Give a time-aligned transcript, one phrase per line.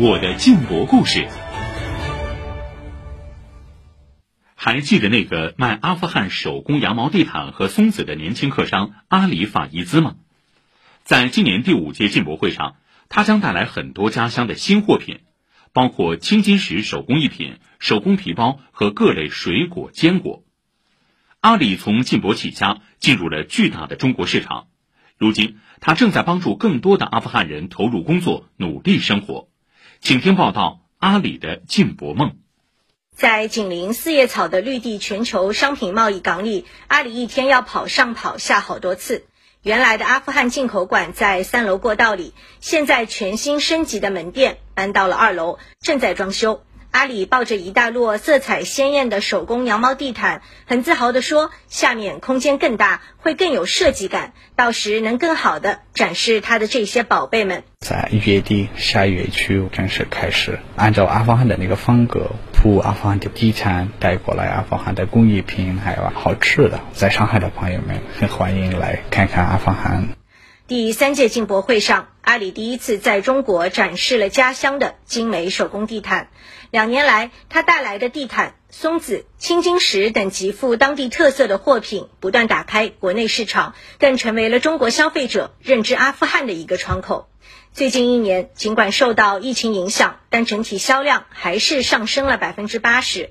[0.00, 1.26] 我的进博故事。
[4.54, 10.14] 还记得那个卖阿富汗手工羊毛地毯和松子的年轻客商阿里法伊兹吗？
[11.02, 12.76] 在今年第五届进博会上，
[13.08, 15.18] 他将带来很多家乡的新货品，
[15.72, 20.44] 包括青金石手工艺品、手工皮包和各类水果坚果。
[21.40, 24.68] 阿里从进博起家，进入了巨大的中国市场。
[25.16, 29.48] 如今，他正在帮助更多的阿富汗人投入工作，努力生活。
[30.00, 32.36] 请听报道：阿里的进博梦。
[33.14, 39.26] 在紧邻四叶草的绿地全球商品贸易港里，阿里一天要跑上跑下好多次。
[39.62, 46.62] 原来的阿富汗进口馆在三楼过道里，现在全新升级的门店搬到了二楼，正在装修。
[46.90, 66.80] 阿里抱着一大摞色彩鲜艳的手工羊毛地毯，很自豪地说：“下面空间更大，会更有设计感，到时能更好的展示他的这些宝贝们。”在月底下月初正式开始，按照阿富汗的那个风格铺阿富汗的地毯，带过来阿富汗的工艺品，还有好吃的。
[66.92, 70.08] 在上海的朋友们很欢迎来看看阿富汗。
[70.68, 76.28] 第三届进博会上，阿里第一次在中国展示了家乡的精美手工地毯。
[76.70, 87.30] 两年来，他带来的地毯、松子、青金石等极富当地特色的货品，不断打开国内市场，更成为了中国消费者认知阿富汗的一个窗口。
[87.72, 93.30] 最近一年，尽管受到疫情影响，但整体销量还是上升了百分之八十。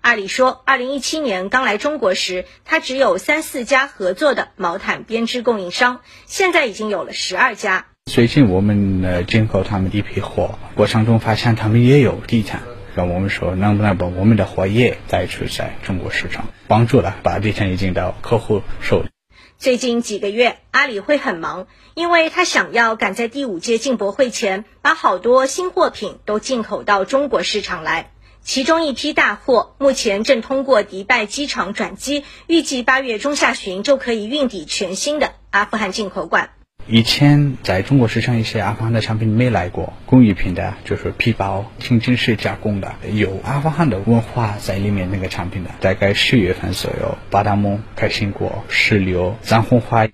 [0.00, 7.86] 阿里说，二零一七年刚来中国时，他只有三四家合作的毛毯编织供应商，现在已经有了十二家。
[8.10, 12.62] 最近我们呃进口他们一批货，过程中发现他们也有地毯，
[12.96, 19.08] 跟我们说能不能把我们的货也带出在中国市场，帮助了把地毯引进到客户手里。
[19.58, 28.12] 最近几个月，阿里会很忙，因为他想要赶在第五届进博会前，把好多新货品都进口到中国市场来。
[28.42, 36.50] 其中一批大货目前正通过迪拜机场转机，预计八月中下旬就可以运抵全新的阿富汗进口馆。
[36.86, 50.08] 以前在中国市场一些阿富汗的产品没来过，工艺品的，就是皮包、青金石加工的，有阿富汗的文化在里面那个产品的，大概十月份左右，巴达木、开心果、石榴、藏红花。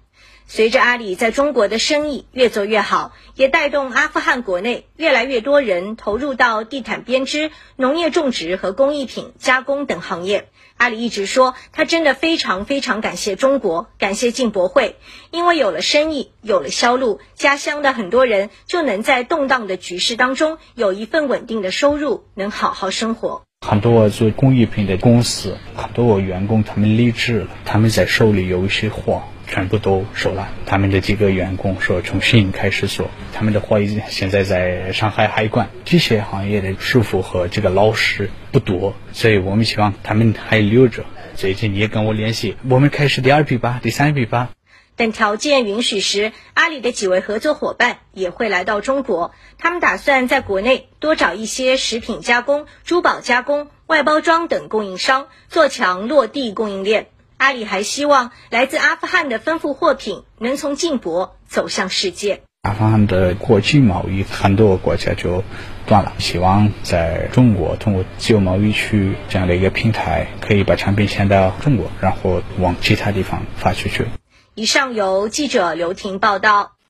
[0.47, 10.49] 随着阿里在中国的生意越做越好，也带动阿富汗国内越来越多人投入到地毯编织、农业种植和工艺品加工等行业。
[10.77, 14.97] 阿里一直说，他真的非常非常感谢中国，感谢进博会，
[15.31, 23.43] 因为有了生意，有了销路，家乡的很多人就能在动荡的局势当中有一份稳定的收入，能好好生活。
[23.67, 29.23] 很多做工艺品的公司，很多员工他们离职了，他们在手里有一些货。
[29.47, 30.49] 全部都收了。
[30.67, 35.69] 他们的几个员工说重新开始做，他们的货已经现在在上海海关。
[35.85, 41.05] 这些行业的师傅和这个老师不多，所以我们希望他们还留着。
[41.35, 44.51] 最近也跟我联系，我们开始第二批吧，第三批吧。
[44.97, 49.33] 等条件允许时，阿里的几位合作伙伴也会来到中国。
[49.59, 57.09] 他们打算在国内多找一些食品加工、珠宝加工、外包装等供应商，做强落地供应链。
[57.37, 62.43] 阿里还希望来自阿富汗的丰富货品能从进博走向世界。
[62.63, 65.45] 阿富汗的国际贸易很多国家就
[65.87, 74.07] 断了，希望在中国通过自由贸易区这样的一个平台，可以把产品先到中国，然后往其他地方发出去。
[74.55, 76.74] 以上由记者刘婷报道。